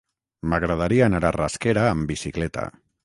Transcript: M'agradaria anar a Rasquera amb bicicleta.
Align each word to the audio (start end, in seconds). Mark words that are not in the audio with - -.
M'agradaria 0.53 1.03
anar 1.09 1.21
a 1.29 1.33
Rasquera 1.37 1.85
amb 1.91 2.11
bicicleta. 2.13 2.69